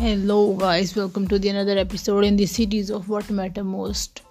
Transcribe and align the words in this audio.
Hello 0.00 0.54
guys 0.54 0.96
welcome 0.96 1.26
to 1.26 1.38
the 1.38 1.48
another 1.48 1.78
episode 1.78 2.24
in 2.24 2.36
the 2.36 2.46
cities 2.46 2.92
of 2.92 3.08
what 3.08 3.32
matter 3.32 3.62
most 3.62 4.22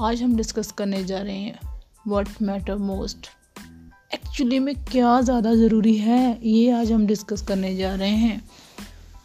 आज 0.00 0.22
हम 0.22 0.36
discuss 0.36 0.72
करने 0.72 1.04
जा 1.04 1.18
रहे 1.18 1.36
हैं 1.36 1.82
व्हाट 2.08 2.28
मैटर 2.42 2.76
मोस्ट 2.76 3.26
एक्चुअली 4.14 4.58
में 4.58 4.74
क्या 4.84 5.20
ज़्यादा 5.20 5.54
ज़रूरी 5.54 5.96
है, 5.96 6.40
ये 6.42 6.70
आज 6.70 6.92
हम 6.92 7.06
डिस्कस 7.06 7.42
करने 7.42 7.76
जा 7.76 7.94
रहे 7.94 8.10
हैं। 8.10 8.48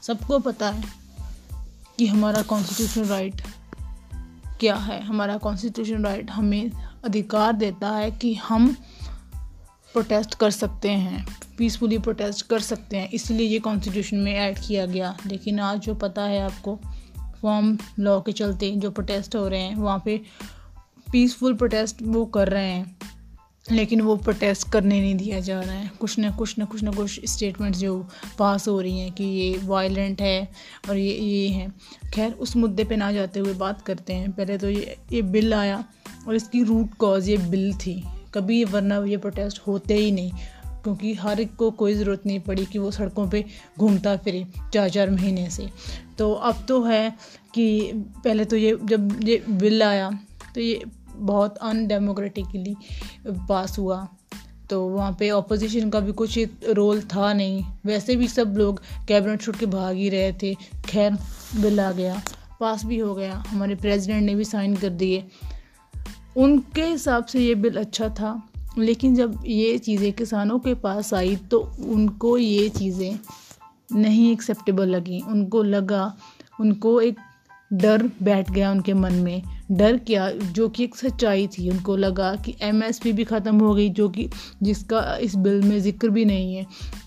सबको 0.01 0.39
पता 0.39 0.69
है 0.69 0.83
कि 1.97 2.07
हमारा 2.07 2.41
कॉन्स्टिट्यूशन 2.41 3.03
राइट 3.03 3.41
क्या 4.59 4.75
है? 4.75 5.03
हमारा 5.03 5.37
कॉन्स्टिट्यूशन 5.37 6.03
राइट 6.03 6.31
हमें 6.31 6.71
अधिकार 7.05 7.53
देता 7.53 7.89
है 7.89 8.11
कि 8.11 8.33
हम 8.33 8.75
प्रोटेस्ट 9.93 10.35
कर 10.35 10.51
सकते 10.51 10.89
हैं 10.89 11.25
पीसफुली 11.57 11.97
प्रोटेस्ट 11.97 12.47
कर 12.47 12.59
सकते 12.59 12.97
हैं। 12.97 13.09
इसलिए 13.09 13.47
ये 13.47 13.59
कॉन्स्टिट्यूशन 13.59 14.17
में 14.17 14.33
ऐड 14.35 14.59
किया 14.67 14.85
गया। 14.85 15.17
लेकिन 15.27 15.59
आज 15.59 15.79
जो 15.79 15.95
पता 15.95 16.21
है 16.21 16.39
आपको 16.39 16.79
फॉर्म 17.41 17.77
लॉ 17.99 18.21
के 18.21 18.31
चलते 18.31 18.71
जो 18.71 18.91
प्रोटेस्ट 18.91 19.35
हो 19.35 19.47
रहे 19.47 19.61
हैं, 19.61 19.75
वहाँ 19.75 20.01
पे 20.05 20.21
पीसफुल 21.11 21.53
प्रोटेस्ट 21.53 21.97
वो 22.01 22.25
कर 22.25 22.49
रहे 22.49 22.71
हैं, 22.71 22.97
लेकिन 23.71 24.01
वो 24.01 24.15
प्रोटेस्ट 24.15 24.71
करने 24.71 25.01
नहीं 25.01 25.15
दिया 25.15 25.39
जा 25.39 25.61
रहा 25.61 25.75
है। 25.75 25.91
कुछ 25.99 26.19
ना 26.19 26.31
कुछ 26.31 26.57
ना 26.57 26.65
कुछ 26.65 26.83
ना 26.83 26.91
कुछ 26.91 27.21
स्टेटमेंट्स 27.25 27.79
जो 27.79 28.07
पास 28.39 28.67
हो 28.67 28.81
रही 28.81 28.99
हैं 28.99 29.11
कि 29.11 29.23
ये 29.23 29.57
वायलेंट 29.63 30.21
है 30.21 30.51
और 30.89 30.97
ये 30.97 31.13
ये 31.13 31.47
है। 31.49 31.73
खैर, 32.13 32.31
उस 32.31 32.55
मुद्दे 32.55 32.83
पे 32.83 32.95
ना 32.95 33.11
जाते 33.11 33.39
हुए 33.39 33.53
बात 33.53 33.81
करते 33.81 34.13
हैं। 34.13 34.31
पहले 34.31 34.57
तो 34.57 34.69
ये 34.69 34.97
ये 35.11 35.21
बिल 35.21 35.53
आया 35.53 35.83
और 36.27 36.35
इसकी 36.35 36.63
रूट 36.63 36.93
कॉज 36.93 37.29
ये 37.29 37.37
बिल 37.37 37.73
थी। 37.73 38.03
कभी 38.33 38.63
वरना 38.65 38.97
ये 39.05 39.17
प्रोटेस्ट 39.17 39.61
होते 39.67 39.93
ही 39.93 40.11
नहीं, 40.11 40.31
क्योंकि 40.83 41.13
हर 41.13 41.39
एक 41.39 41.55
को 41.55 41.69
कोई 41.71 41.93
ज़रूरत 41.93 42.25
नहीं 42.25 42.39
पड़ी 42.39 42.65
कि 42.65 42.79
वो 42.79 42.91
सड़कों 42.91 43.27
पे 43.29 43.43
घूमता 43.79 44.15
फिरे 44.17 44.45
चार 44.73 44.89
चार 44.89 45.09
महीने 45.09 45.49
से। 45.49 45.69
तो 46.17 46.31
अब 46.33 46.63
तो 46.67 46.81
है 46.83 47.09
कि 47.53 47.91
पहले 47.95 48.45
तो 48.45 48.55
ये, 48.55 48.77
जब 48.83 49.19
ये 49.23 49.43
बिल 49.49 49.83
आया 49.83 50.09
तो 50.55 50.61
ये 50.61 50.81
बहुत 51.15 51.57
अनडेमोक्रेटिकली 51.57 52.75
पास 53.27 53.77
हुआ। 53.79 54.07
तो 54.69 54.81
वहाँ 54.87 55.15
पे 55.19 55.29
ऑपोजिशन 55.31 55.89
का 55.89 55.99
भी 55.99 56.11
कुछ 56.11 56.37
रोल 56.69 57.01
था 57.13 57.31
नहीं। 57.33 57.63
वैसे 57.85 58.15
भी 58.15 58.27
सब 58.27 58.55
लोग 58.57 58.81
कैबिनेट 59.07 59.41
छोड़ 59.41 59.55
के 59.57 59.65
भाग 59.65 59.95
ही 59.95 60.09
रहे 60.09 60.33
थे। 60.33 60.53
खैर, 60.85 61.13
बिल 61.61 61.79
आ 61.79 61.91
गया 61.91 62.21
पास 62.59 62.83
भी 62.85 62.97
हो 62.99 63.13
गया। 63.15 63.35
हमारे 63.47 63.75
प्रेसिडेंट 63.75 64.23
ने 64.23 64.35
भी 64.35 64.43
साइन 64.45 64.75
कर 64.75 64.89
दिए। 64.91 65.23
उनके 66.35 66.85
हिसाब 66.85 67.25
से 67.25 67.39
ये 67.39 67.55
बिल 67.55 67.77
अच्छा 67.77 68.09
था, 68.09 68.41
लेकिन 68.79 69.15
जब 69.15 69.39
ये 69.45 69.77
चीज़ें 69.77 70.11
किसानों 70.13 70.59
के 70.59 70.73
पास 70.75 71.13
आई 71.13 71.35
तो 71.51 71.59
उनको 71.85 72.37
ये 72.37 72.67
चीज़ें 72.69 73.17
नहीं 73.91 74.31
एक्सेप्टेबल 74.31 74.87
लगी। 74.87 75.21
उनको 75.21 75.63
लगा, 75.63 76.13
उनको 76.59 76.99
एक 77.01 77.17
डर 77.71 78.03
बैठ 78.23 78.49
गया 78.51 78.71
उनके 78.71 78.93
मन 78.93 79.13
में। 79.15 79.41
डर 79.71 79.97
क्या, 79.97 80.29
जो 80.31 80.67
कि 80.69 80.83
एक 80.83 80.95
सच्चाई 80.95 81.47
थी। 81.47 81.69
उनको 81.69 81.95
लगा 81.95 82.33
कि 82.35 82.55
एमएसपी 82.61 83.11
भी 83.13 83.23
ख़त्म 83.23 83.59
हो 83.59 83.73
गई, 83.73 83.89
जो 83.89 84.07
कि 84.09 84.29
जिसका 84.63 85.17
इस 85.17 85.35
बिल 85.37 85.61
में 85.63 85.79
ज़िक्र 85.79 86.09
भी 86.09 86.25
नहीं 86.25 86.55
है। 86.55 86.65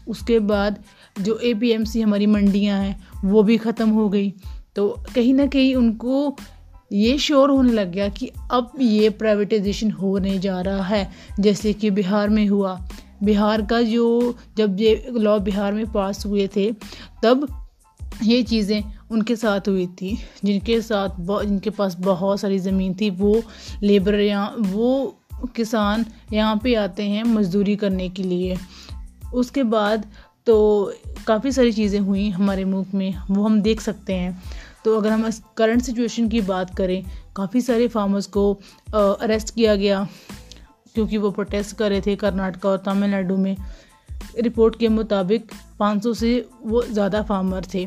उसके 0.08 0.38
बाद 0.40 0.82
जो 1.16 1.38
एपीएमसी 1.40 2.00
हमारी 2.00 2.26
मंडियाँ 2.26 2.78
हैं, 2.80 2.96
वो 3.24 3.42
भी 3.42 3.56
ख़त्म 3.58 3.88
हो 3.90 4.08
गई। 4.08 4.32
तो 4.76 4.88
कहीं 5.14 5.34
ना 5.34 5.46
कहीं 5.46 5.74
उनको 5.74 6.36
ये 6.92 7.16
श्योर 7.18 7.50
होने 7.50 7.72
लग 7.72 7.92
गया 7.92 8.08
कि 8.08 8.30
अब 8.50 8.72
ये 8.80 9.10
प्राइवेटाइजेशन 9.10 9.90
होने 9.90 10.38
जा 10.38 10.60
रहा 10.60 10.82
है, 10.84 11.10
जैसे 11.40 11.72
कि 11.72 11.90
बिहार 11.90 12.28
में 12.28 12.46
हुआ। 12.48 12.80
बिहार 13.24 13.62
का 13.62 13.80
जो, 13.82 14.34
जब 14.56 14.80
ये 14.80 15.06
लॉ 15.10 15.38
बिहार 15.38 15.72
में 15.72 15.92
पास 15.92 16.24
हुए 16.26 16.48
थे, 16.56 16.70
तब 17.22 17.46
ये 18.22 18.42
चीज़ें 18.42 18.82
उनके 19.10 19.36
साथ 19.36 19.68
हुई 19.68 19.86
थी, 19.86 20.16
जिनके 20.44 20.80
साथ 20.80 21.20
जिनके 21.20 21.70
पास 21.70 21.96
बहुत 22.00 22.40
सारी 22.40 22.58
ज़मीन 22.58 22.94
थी, 23.00 23.10
वो 23.10 23.42
लेबर 23.82 24.14
यहाँ 24.14 24.54
वो 24.58 25.18
किसान 25.56 26.04
यहाँ 26.32 26.60
पे 26.64 26.74
आते 26.74 27.02
हैं 27.02 27.22
मजदूरी 27.24 27.76
करने 27.76 28.08
के 28.08 28.22
लिए। 28.22 28.56
उसके 29.34 29.62
बाद 29.62 30.06
तो 30.46 30.92
काफ़ी 31.26 31.52
सारी 31.52 31.72
चीज़ें 31.72 31.98
हुई 32.00 32.28
हमारे 32.30 32.64
मुल्क 32.64 32.94
में, 32.94 33.14
वो 33.30 33.44
हम 33.44 33.60
देख 33.62 33.80
सकते 33.80 34.12
हैं। 34.12 34.42
तो 34.84 34.96
अगर 34.96 35.10
हम 35.10 35.30
करंट 35.56 35.82
सिचुएशन 35.82 36.28
की 36.28 36.40
बात 36.42 36.74
करें, 36.76 37.04
काफ़ी 37.36 37.60
सारे 37.60 37.88
फार्मर्स 37.88 38.26
को 38.28 38.52
अरेस्ट 38.94 39.54
किया 39.54 39.76
गया 39.76 40.06
क्योंकि 40.94 41.16
वो 41.16 41.30
प्रोटेस्ट 41.30 41.76
कर 41.76 41.90
रहे 41.90 42.00
थे 42.00 42.16
कर्नाटका 42.16 42.68
और 42.68 42.82
तमिलनाडु 42.86 43.36
में। 43.36 43.56
रिपोर्ट 44.38 44.78
के 44.78 44.88
मुताबिक 44.88 45.52
500 45.78 46.12
से 46.14 46.34
वो 46.62 46.82
ज़्यादा 46.82 47.22
फार्मर 47.22 47.64
थे। 47.74 47.86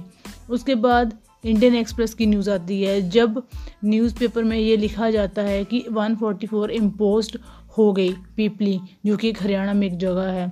उसके 0.50 0.76
बाद 0.78 1.18
इंडियन 1.44 1.76
एक्सप्रेस 1.76 2.14
की 2.14 2.26
न्यूज़ 2.26 2.50
आती 2.50 2.82
है, 2.82 3.10
जब 3.10 3.42
न्यूज़पेपर 3.86 4.44
में 4.44 4.58
ये 4.58 4.78
लिखा 4.78 5.10
जाता 5.12 5.42
है 5.42 5.64
कि 5.66 5.84
144 5.90 6.70
इम्पोज 6.72 7.32
हो 7.78 7.92
गई 7.94 8.12
पीपली, 8.38 8.80
जो 9.06 9.18
कि 9.18 9.32
हरियाणा 9.34 9.74
में 9.74 9.86
एक 9.88 9.98
जगह 9.98 10.32
है। 10.32 10.52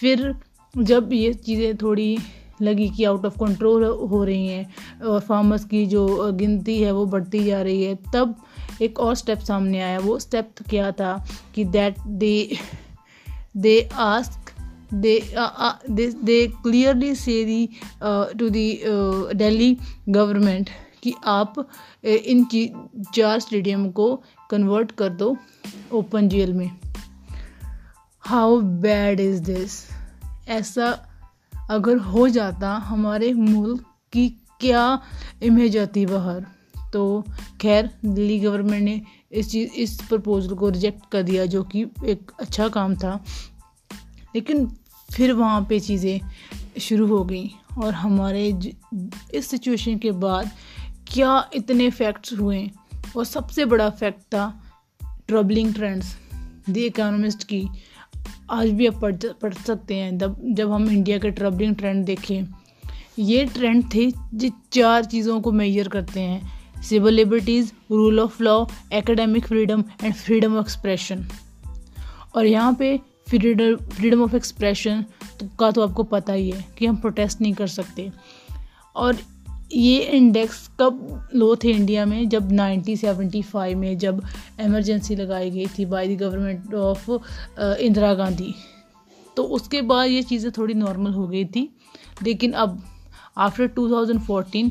फिर 0.00 0.34
जब 0.74 1.12
ये 1.12 1.32
चीज़ें 1.34 1.76
थोड़ी 1.76 2.16
लगी 2.62 2.88
कि 2.88 3.04
आउट 3.04 3.26
ऑफ़ 3.26 3.38
कंट्रोल 3.38 3.84
हो 4.10 4.22
रही 4.24 4.46
हैं 4.46 5.02
और 5.02 5.20
फार्मर्स 5.20 5.64
की 5.64 5.84
जो 5.86 6.32
गिनती 6.32 6.80
है 6.82 6.92
वो 6.92 7.06
बढ़ती 7.06 7.44
जा 7.44 7.62
रही 7.62 7.82
है। 7.84 7.94
तब 8.14 8.34
एक 8.82 8.98
और 9.00 9.14
स्टेप 9.16 9.38
सामने 9.38 9.80
आया। 9.80 9.98
वो 9.98 10.18
स्टेप 10.18 10.50
तो 10.56 10.64
क्या 10.70 10.90
था 10.92 11.12
कि 11.54 11.64
that 11.64 11.98
they 12.00 12.56
they 13.56 13.80
ask 13.94 14.50
they 14.94 16.46
clearly 16.62 17.14
say 17.14 17.44
the 17.44 17.68
to 18.38 18.48
the 18.48 18.80
Delhi 18.84 19.76
government 20.08 20.70
कि 21.02 21.14
आप 21.26 21.54
इन 22.04 22.44
चार 23.14 23.38
स्टेडियम 23.40 23.90
को 23.90 24.14
कन्वर्ट 24.50 24.92
कर 24.92 25.08
दो 25.08 25.36
ओपन 25.92 26.28
जेल 26.28 26.52
में। 26.52 26.70
हाउ 28.24 28.60
बैड 28.60 29.20
इज़ 29.20 29.42
दिस 29.42 29.80
ऐसा 30.48 30.90
अगर 31.72 31.96
हो 31.96 32.28
जाता 32.28 32.74
हमारे 32.74 33.32
मुल्क 33.32 33.84
की 34.12 34.28
क्या 34.60 35.02
इमेज 35.42 35.78
आती 35.78 36.06
बाहर? 36.06 36.46
तो 36.92 37.24
खैर, 37.60 37.90
दिल्ली 38.04 38.40
गवर्नमेंट 38.40 38.82
ने 38.82 39.02
इस 39.32 39.50
चीज़, 39.50 39.70
इस 39.70 40.02
प्रपोज़ल 40.02 40.54
को 40.54 40.68
रिजेक्ट 40.68 41.02
कर 41.12 41.22
दिया, 41.22 41.46
जो 41.46 41.62
कि 41.62 41.86
एक 42.04 42.32
अच्छा 42.40 42.68
काम 42.68 42.96
था। 42.96 43.24
लेकिन 44.34 44.66
फिर 45.12 45.32
वहाँ 45.32 45.66
पे 45.68 45.80
चीज़ें 45.80 46.20
शुरू 46.80 47.06
हो 47.06 47.24
गई 47.24 47.50
और 47.78 47.94
हमारे 47.94 48.72
इस 49.34 49.46
सिचुएशन 49.46 49.98
के 49.98 50.10
बाद 50.10 50.50
क्या 51.08 51.50
इतने 51.54 51.90
फैक्ट्स 51.90 52.32
हुए? 52.32 52.70
और 53.16 53.24
सबसे 53.24 53.64
बड़ा 53.64 53.90
फैक्ट 53.90 54.20
था 54.20 54.62
ट्रबलिंग 55.28 55.74
ट्रेंड्स 55.74 56.16
द 56.70 56.76
इकोनॉमिस्ट 56.76 57.44
की। 57.44 57.68
आज 58.50 58.70
भी 58.70 58.86
आप 58.86 59.00
पढ़ 59.00 59.16
पढ़ 59.42 59.54
सकते 59.54 59.94
हैं। 59.94 60.16
जब 60.18 60.36
जब 60.44 60.72
हम 60.72 60.88
इंडिया 60.90 61.18
के 61.18 61.30
ट्रबलिंग 61.30 61.76
ट्रेंड 61.76 62.04
देखें, 62.04 62.44
ये 63.18 63.44
ट्रेंड 63.44 63.84
थे 63.94 64.10
जो 64.10 64.50
चार 64.72 65.04
चीज़ों 65.04 65.40
को 65.40 65.52
मेजर 65.52 65.88
करते 65.88 66.20
हैं। 66.20 66.82
Civil 66.82 67.14
liberties 67.14 67.72
rule 67.90 68.20
of 68.20 68.42
law 68.42 68.64
academic 68.92 69.46
freedom 69.46 69.84
and 70.04 70.14
freedom 70.14 70.56
of 70.56 70.66
expression 70.66 71.24
और 72.36 72.46
यहाँ 72.46 72.74
पे 72.74 72.96
फ्रीडम 73.28 73.76
फ्रीडम 73.76 74.22
ऑफ़ 74.22 74.36
एक्सप्रेशन 74.36 75.04
का 75.58 75.70
तो 75.70 75.82
आपको 75.82 76.02
पता 76.02 76.32
ही 76.32 76.50
है 76.50 76.64
कि 76.78 76.86
हम 76.86 76.96
प्रोटेस्ट 76.96 77.40
नहीं 77.40 77.52
कर 77.52 77.66
सकते। 77.66 78.10
और 78.96 79.16
ये 79.72 79.98
इंडेक्स 80.06 80.68
कब 80.80 81.28
लो 81.34 81.54
थे 81.56 81.70
इंडिया 81.70 82.04
में? 82.06 82.28
जब 82.28 82.48
1975 82.50 83.74
में 83.74 83.98
जब 83.98 84.22
एमरजेंसी 84.60 85.16
लगाई 85.16 85.50
गई 85.50 85.66
थी 85.68 85.84
by 85.86 86.08
the 86.08 86.18
government 86.18 86.74
of 86.74 87.10
Indira 87.60 88.12
Gandhi. 88.14 88.54
तो 89.36 89.42
उसके 89.42 89.82
बाद 89.82 90.08
ये 90.08 90.22
चीज़ें 90.22 90.50
थोड़ी 90.52 90.74
नॉर्मल 90.74 91.10
हो 91.10 91.26
गई 91.28 91.44
थी। 91.44 91.68
लेकिन 92.22 92.52
अब 92.52 92.82
after 93.38 93.66
2014 93.68 94.70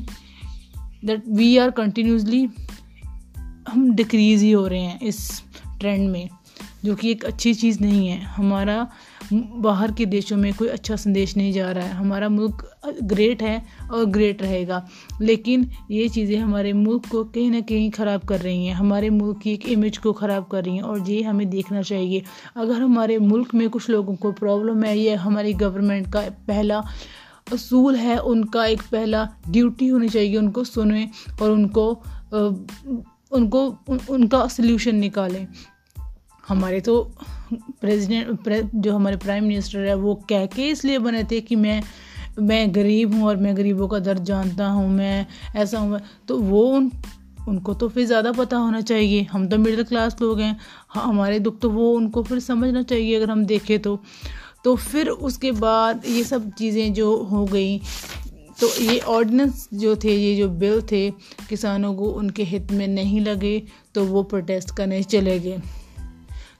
that 1.04 1.24
we 1.28 1.56
are 1.58 1.70
continuously 1.70 2.46
हम 3.68 3.90
डिक्रीज़ 3.94 4.44
ही 4.44 4.50
हो 4.52 4.66
रहे 4.66 4.80
हैं 4.80 5.00
इस 5.00 5.42
ट्रेंड 5.80 6.08
में, 6.10 6.28
जो 6.84 6.94
कि 6.94 7.10
एक 7.10 7.24
अच्छी 7.24 7.54
चीज़ 7.54 7.80
नहीं 7.80 8.08
है। 8.08 8.20
हमारा 8.20 8.86
बाहर 9.32 9.92
के 9.92 10.04
देशों 10.06 10.36
में 10.36 10.52
कोई 10.54 10.68
अच्छा 10.68 10.96
संदेश 10.96 11.36
नहीं 11.36 11.52
जा 11.52 11.70
रहा 11.72 11.84
है। 11.84 11.94
हमारा 11.94 12.28
मुल्क 12.28 12.64
ग्रेट 13.04 13.42
है 13.42 13.62
और 13.90 14.04
ग्रेट 14.06 14.42
रहेगा। 14.42 14.86
लेकिन 15.20 15.68
ये 15.90 16.08
चीज़ें 16.08 16.36
हमारे 16.38 16.72
मुल्क 16.72 17.06
को 17.10 17.22
कहीं 17.24 17.50
ना 17.50 17.60
कहीं 17.60 17.90
ख़राब 17.90 18.24
कर 18.28 18.40
रही 18.40 18.66
हैं। 18.66 18.74
हमारे 18.74 19.10
मुल्क 19.10 19.40
की 19.42 19.52
एक 19.52 19.66
इमेज 19.68 19.98
को 19.98 20.12
ख़राब 20.12 20.46
कर 20.46 20.64
रही 20.64 20.76
हैं 20.76 20.82
और 20.82 21.10
ये 21.10 21.22
हमें 21.22 21.48
देखना 21.50 21.82
चाहिए। 21.82 22.22
अगर 22.56 22.82
हमारे 22.82 23.18
मुल्क 23.20 23.54
में 23.54 23.68
कुछ 23.70 23.90
लोगों 23.90 24.16
को 24.16 24.32
प्रॉब्लम 24.32 24.84
है 24.84 24.98
ये 24.98 25.14
हमारी 25.16 25.52
गवर्नमेंट 25.54 26.12
का 26.12 26.20
पहला 26.48 26.82
असूल 27.52 27.96
है। 27.96 28.18
उनका 28.18 28.66
एक 28.66 28.82
पहला 28.82 29.28
ड्यूटी 29.48 29.88
होनी 29.88 30.08
चाहिए 30.08 30.36
उनको 30.36 30.64
सुने 30.64 31.08
और 31.42 31.50
उनको 31.50 31.90
उनको 33.32 33.66
उन, 33.88 33.98
उनका 34.10 34.46
सल्यूशन 34.48 34.96
निकालें। 34.96 35.46
हमारे 36.44 36.80
तो 36.80 37.00
प्रेसिडेंट 37.80 38.42
प्रे, 38.44 38.62
जो 38.74 38.94
हमारे 38.94 39.16
प्राइम 39.16 39.44
मिनिस्टर 39.44 39.86
है 39.86 39.94
वो 39.96 40.14
कह 40.28 40.46
के 40.46 40.68
इसलिए 40.70 40.98
बने 40.98 41.24
थे 41.24 41.40
कि 41.40 41.56
मैं 41.56 41.82
मैं 42.40 42.74
गरीब 42.74 43.14
हूँ 43.14 43.26
और 43.28 43.36
मैं 43.36 43.56
गरीबों 43.56 43.88
का 43.88 43.98
दर्द 44.00 44.24
जानता 44.24 44.66
हूँ 44.68 44.88
मैं 44.90 45.26
ऐसा 45.56 45.78
हूँ 45.78 46.00
तो 46.28 46.38
वो 46.40 46.62
उन 46.66 46.90
उनको 47.48 47.74
तो 47.74 47.88
फिर 47.88 48.06
ज़्यादा 48.06 48.32
पता 48.32 48.56
होना 48.56 48.80
चाहिए। 48.80 49.22
हम 49.22 49.46
तो 49.48 49.58
मिडिल 49.58 49.82
क्लास 49.84 50.16
लोग 50.20 50.40
हैं 50.40 50.56
हाँ 50.88 51.04
हमारे 51.04 51.38
दुख 51.40 51.58
तो 51.60 51.70
वो 51.70 51.92
उनको 51.94 52.22
फिर 52.22 52.38
समझना 52.40 52.82
चाहिए 52.82 53.16
अगर 53.16 53.30
हम 53.30 53.44
देखें 53.46 53.78
तो। 53.82 53.98
तो 54.64 54.74
फिर 54.76 55.08
उसके 55.08 55.50
बाद 55.52 56.06
ये 56.06 56.22
सब 56.24 56.50
चीज़ें 56.52 56.92
जो 56.94 57.16
हो 57.24 57.44
गई 57.46 57.78
तो 58.60 58.68
ये 58.82 58.98
ऑर्डिनेंस 59.10 59.68
जो 59.74 59.94
थे 59.96 60.14
ये 60.14 60.34
जो 60.36 60.48
बिल 60.56 60.80
थे 60.92 61.10
किसानों 61.48 61.94
को 61.94 62.10
उनके 62.12 62.42
हित 62.44 62.72
में 62.72 62.86
नहीं 62.88 63.20
लगे 63.20 63.62
तो 63.94 64.04
वो 64.06 64.22
प्रोटेस्ट 64.24 64.76
करने 64.76 65.02
चले 65.04 65.38
गए। 65.40 65.60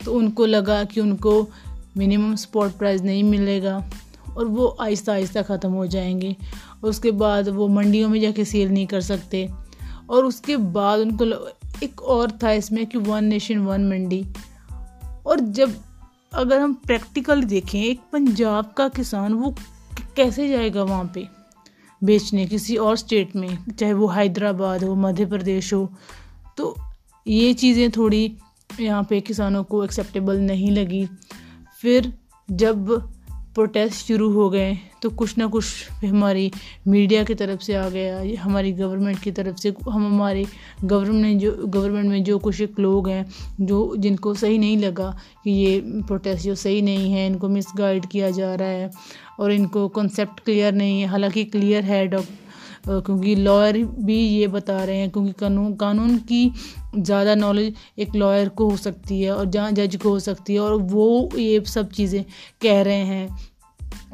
तो 0.04 0.14
उनको 0.14 0.46
लगा 0.46 0.84
कि 0.84 1.00
उनको 1.00 1.48
मिनिमम 1.96 2.34
स्पॉट 2.34 2.72
प्राइस 2.72 3.02
नहीं 3.02 3.22
मिलेगा 3.22 3.90
और 4.36 4.44
वो 4.44 4.66
आहिस्ता 4.66 5.12
आहिस्ता 5.12 5.42
ख़त्म 5.42 5.72
हो 5.72 5.86
जाएँगे। 5.86 6.36
उसके 6.82 7.10
बाद 7.10 7.48
वो 7.48 7.68
मंडियों 7.68 8.08
में 8.08 8.20
जाके 8.20 8.44
सेल 8.44 8.68
नहीं 8.68 8.86
कर 8.86 9.00
सकते। 9.00 9.50
और 10.10 10.24
उसके 10.24 10.56
बाद 10.56 11.00
उनको 11.00 11.48
एक 11.84 12.02
और 12.02 12.30
था 12.30 12.52
इसमें 12.52 12.86
कि 12.86 12.98
वन 12.98 13.24
नेशन 13.24 13.58
वन 13.58 13.88
मंडी 13.88 14.26
और 15.26 15.40
जब 15.40 15.74
अगर 16.32 16.60
हम 16.60 16.74
प्रैक्टिकली 16.74 17.46
देखें, 17.46 17.82
एक 17.82 18.00
पंजाब 18.12 18.74
का 18.76 18.88
किसान 18.88 19.32
वो 19.32 19.54
कैसे 20.16 20.48
जाएगा 20.48 20.82
वहाँ 20.82 21.10
पे? 21.14 21.28
बेचने 22.04 22.46
किसी 22.46 22.76
और 22.76 22.96
स्टेट 22.96 23.36
में, 23.36 23.58
चाहे 23.78 23.92
वो 23.92 24.06
हैदराबाद 24.06 24.84
हो, 24.84 24.94
मध्य 24.94 25.26
प्रदेश 25.26 25.74
हो। 25.74 25.92
तो 26.56 26.76
ये 27.26 27.54
चीज़ें 27.54 27.90
थोड़ी 27.90 28.36
यहाँ 28.80 29.06
पे 29.10 29.20
किसानों 29.20 29.64
को 29.64 29.84
एक्सेप्टेबल 29.84 30.38
नहीं 30.38 30.70
लगी। 30.70 31.06
फिर 31.82 32.12
जब 32.50 33.10
प्रोटेस्ट 33.54 34.06
शुरू 34.06 34.30
हो 34.32 34.50
गए 34.50 34.78
तो 35.02 35.10
कुछ 35.10 35.38
ना 35.38 35.46
कुछ 35.46 35.64
हमारी 36.04 36.50
मीडिया 36.88 37.24
की 37.24 37.34
तरफ़ 37.34 37.60
से 37.60 37.74
आ 37.74 37.88
गया, 37.88 38.42
हमारी 38.42 38.72
गवर्नमेंट 38.72 39.18
की 39.18 39.30
तरफ़ 39.30 39.56
से। 39.56 39.74
हम 39.90 40.06
हमारे 40.06 40.46
गवर्नमेंट 40.84 41.40
जो 41.40 41.52
गवर्नमेंट 41.66 42.08
में 42.08 42.24
जो 42.24 42.38
कुछ 42.38 42.60
एक 42.60 42.78
लोग 42.80 43.08
हैं, 43.08 43.26
जो, 43.60 43.96
जिनको 43.96 44.34
सही 44.34 44.58
नहीं 44.58 44.76
लगा 44.78 45.16
कि 45.44 45.50
ये 45.50 45.80
प्रोटेस्ट 45.86 46.44
जो 46.44 46.54
सही 46.54 46.82
नहीं 46.82 47.12
है, 47.12 47.26
इनको 47.26 47.48
मिसगाइड 47.48 48.06
किया 48.06 48.30
जा 48.30 48.54
रहा 48.54 48.68
है 48.68 48.90
और 49.40 49.52
इनको 49.52 49.88
कॉन्सेप्ट 49.88 50.40
क्लियर 50.40 50.72
नहीं 50.72 51.00
है। 51.00 51.06
हालाँकि 51.06 51.44
क्लियर 51.44 51.84
है 51.84 52.06
डॉक्टर 52.06 52.41
क्योंकि 52.84 53.34
लॉयर 53.36 53.76
भी 54.00 54.18
ये 54.18 54.46
बता 54.48 54.82
रहे 54.84 54.96
हैं, 54.96 55.10
क्योंकि 55.10 55.32
कानून 55.32 55.74
कानून 55.76 56.16
की 56.20 56.52
ज़्यादा 56.96 57.34
नॉलेज 57.34 57.74
एक 57.98 58.14
लॉयर 58.16 58.48
को 58.48 58.68
हो 58.70 58.76
सकती 58.78 59.20
है 59.22 59.34
और 59.34 59.46
जहाँ 59.46 59.72
जज 59.72 59.96
को 59.96 60.10
हो 60.10 60.18
सकती 60.20 60.54
है 60.54 60.60
और 60.60 60.74
वो 60.74 61.28
ये 61.38 61.62
सब 61.66 61.90
चीज़ें 61.90 62.22
कह 62.62 62.82
रहे 62.82 63.04
हैं। 63.06 63.28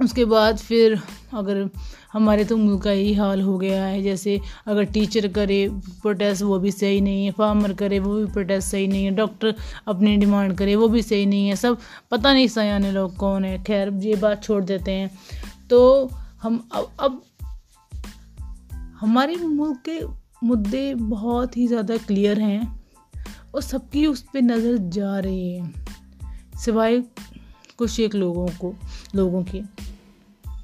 उसके 0.02 0.24
बाद 0.24 0.58
फिर 0.58 0.98
अगर 1.34 1.68
हमारे 2.12 2.44
तो 2.44 2.56
मुल्क 2.56 2.82
का 2.82 2.92
यही 2.92 3.12
हाल 3.14 3.40
हो 3.40 3.56
गया 3.58 3.84
है, 3.84 4.02
जैसे 4.02 4.38
अगर 4.66 4.84
टीचर 4.86 5.26
करे 5.28 5.68
प्रोटेस्ट 6.02 6.42
वो 6.42 6.58
भी 6.58 6.70
सही 6.70 7.00
नहीं 7.00 7.24
है 7.24 7.30
फार्मर 7.32 7.72
करे, 7.72 7.98
वो 7.98 8.14
भी 8.14 8.24
प्रोटेस्ट 8.32 8.68
सही 8.68 8.86
नहीं 8.86 9.04
है 9.04 9.10
डॉक्टर 9.14 9.54
अपनी 9.88 10.16
डिमांड 10.16 10.56
करे, 10.58 10.76
वो 10.76 10.88
भी 10.88 11.02
सही 11.02 11.26
नहीं 11.26 11.48
है, 11.48 11.56
सब 11.56 11.78
पता 12.10 12.32
नहीं 12.32 12.48
सयाने 12.48 12.92
लोग 12.92 13.16
कौन 13.16 13.44
है। 13.44 13.62
खैर, 13.64 13.92
ये 13.94 14.16
बात 14.16 14.42
छोड़ 14.42 14.62
देते 14.64 14.92
हैं। 14.92 15.10
तो 15.70 16.10
हम 16.42 16.62
अब 16.72 16.90
अब 17.00 17.22
हमारे 18.98 19.36
मुल्क 19.36 19.82
के 19.88 20.00
मुद्दे 20.46 20.94
बहुत 20.94 21.56
ही 21.56 21.66
ज़्यादा 21.66 21.96
क्लियर 21.96 22.40
हैं 22.40 22.84
और 23.54 23.62
सबकी 23.62 24.06
उस 24.06 24.22
पर 24.24 24.42
नज़र 24.42 24.76
जा 24.90 25.18
रही 25.18 25.52
है, 25.52 25.72
सिवाय 26.58 27.00
कुछ 27.78 27.98
एक 28.00 28.14
लोगों 28.14 28.46
को, 28.60 28.74
लोगों 29.14 29.42
की। 29.42 29.62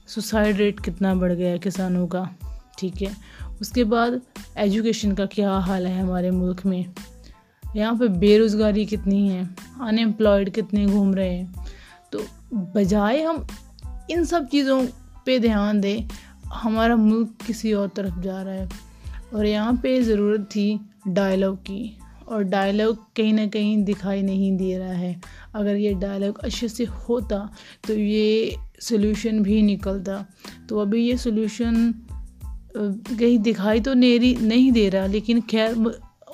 सुसाइड 0.06 0.56
रेट 0.56 0.80
कितना 0.80 1.14
बढ़ 1.14 1.32
गया 1.32 1.50
है 1.50 1.58
किसानों 1.58 2.06
का, 2.06 2.28
ठीक 2.78 3.02
है। 3.02 3.14
उसके 3.60 3.84
बाद 3.84 4.20
एजुकेशन 4.56 5.12
का 5.12 5.26
क्या 5.26 5.52
हाल 5.58 5.86
है 5.86 6.00
हमारे 6.00 6.30
मुल्क 6.30 6.64
में? 6.66 6.84
यहाँ 7.76 7.96
पे 7.96 8.08
बेरोज़गारी 8.08 8.84
कितनी 8.86 9.28
है 9.28 9.44
अनएम्प्लॉयड 9.80 10.50
कितने 10.50 10.86
घूम 10.86 11.14
रहे 11.14 11.32
हैं? 11.34 11.66
तो 12.12 12.24
बजाय 12.54 13.22
हम 13.22 13.46
इन 14.10 14.24
सब 14.24 14.48
चीज़ों 14.48 14.84
पे 15.26 15.38
ध्यान 15.38 15.80
दें 15.80 16.08
हमारा 16.54 16.96
मुल्क 16.96 17.34
किसी 17.46 17.72
और 17.72 17.88
तरफ़ 17.88 18.20
जा 18.20 18.42
रहा 18.42 18.54
है। 18.54 18.68
और 19.34 19.46
यहाँ 19.46 19.74
पे 19.82 20.00
ज़रूरत 20.02 20.40
थी 20.40 20.80
डायलॉग 21.08 21.56
की। 21.56 21.98
और 22.28 22.42
डायलॉग 22.42 22.96
कहीं 23.16 23.32
ना 23.32 23.46
कहीं 23.46 23.82
दिखाई 23.84 24.22
नहीं 24.22 24.56
दे 24.56 24.76
रहा 24.78 24.92
है। 24.92 25.20
अगर 25.54 25.76
ये 25.76 25.92
डायलॉग 25.94 26.38
अच्छे 26.38 26.68
से 26.68 26.84
होता 26.84 27.38
तो 27.86 27.94
ये 27.94 28.56
सोल्यूशन 28.80 29.42
भी 29.42 29.62
निकलता। 29.62 30.24
तो 30.68 30.78
अभी 30.78 31.06
ये 31.08 31.16
सोल्यूशन 31.18 31.94
कहीं 32.76 33.38
दिखाई 33.38 33.80
तो 33.80 33.94
नेरी, 33.94 34.34
नहीं 34.34 34.72
दे 34.72 34.88
रहा, 34.88 35.06
लेकिन 35.06 35.40
खैर 35.40 35.74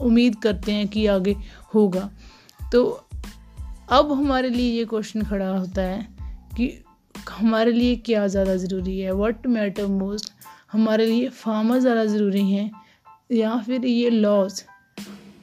उम्मीद 0.00 0.36
करते 0.36 0.72
हैं 0.72 0.86
कि 0.88 1.06
आगे 1.06 1.36
होगा। 1.74 2.10
तो 2.72 3.04
अब 3.90 4.12
हमारे 4.12 4.48
लिए 4.48 4.78
ये 4.78 4.84
क्वेश्चन 4.84 5.22
खड़ा 5.22 5.48
होता 5.48 5.82
है 5.82 6.08
कि 6.56 6.66
हमारे 7.30 7.72
लिए 7.72 7.96
क्या 7.96 8.26
ज़्यादा 8.26 8.54
ज़रूरी 8.56 8.98
है? 8.98 9.12
वट 9.12 9.46
मैटर 9.48 9.86
मोस्ट 9.88 10.32
हमारे 10.72 11.06
लिए 11.06 11.28
फार्मर 11.28 11.78
ज़्यादा 11.78 12.04
ज़रूरी 12.06 12.50
हैं 12.50 12.70
या 13.32 13.56
फिर 13.66 13.86
ये 13.86 14.10
लॉज 14.10 14.62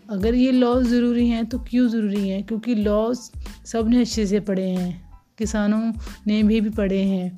अगर 0.09 0.35
ये 0.35 0.51
लॉज 0.51 0.85
ज़रूरी 0.87 1.27
हैं 1.29 1.45
तो 1.45 1.59
क्यों 1.59 1.87
ज़रूरी 1.89 2.27
हैं? 2.29 2.43
क्योंकि 2.43 2.75
लॉज 2.75 3.17
सबने 3.65 4.01
अच्छे 4.01 4.25
से 4.27 4.39
पढ़े 4.41 4.67
हैं। 4.67 5.07
किसानों 5.37 5.91
ने 6.27 6.41
भी 6.43 6.59
भी 6.61 6.69
पढ़े 6.71 7.01
हैं 7.03 7.35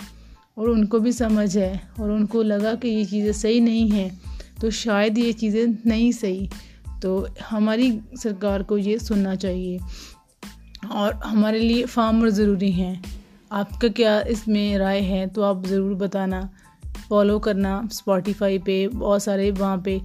और 0.58 0.70
उनको 0.70 1.00
भी 1.00 1.12
समझ 1.14 1.58
है 1.58 1.90
और 2.00 2.12
उनको 2.12 2.42
लगा 2.44 2.74
कि 2.76 2.90
ये 2.90 3.06
चीज़ें 3.06 3.32
सही 3.34 3.60
नहीं 3.60 3.90
हैं 3.90 4.20
तो 4.62 4.70
शायद 4.72 5.18
ये 5.18 5.34
चीज़ें 5.34 5.66
नहीं 5.86 6.12
सही। 6.12 6.50
तो 7.02 7.28
हमारी 7.50 7.92
सरकार 8.18 8.64
को 8.64 8.78
ये 8.78 8.98
सुनना 9.00 9.36
चाहिए 9.36 9.80
और 10.92 11.14
हमारे 11.16 11.60
लिए 11.60 11.86
फार्मर 11.86 12.30
ज़रूरी 12.32 12.72
हैं। 12.72 13.02
आपका 13.52 13.88
क्या 13.90 14.20
इसमें 14.30 14.78
राय 14.78 15.00
है 15.02 15.26
तो 15.28 15.42
आप 15.42 15.66
ज़रूर 15.66 15.94
बताना। 15.98 16.50
फॉलो 17.10 17.38
करना 17.40 17.88
स्पॉटिफाई 17.92 18.58
पे, 18.60 18.88
बहुत 18.88 19.24
सारे 19.24 19.50
वहाँ 19.52 19.82
पे। 19.86 20.00